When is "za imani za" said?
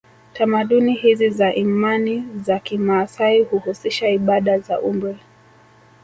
1.29-2.59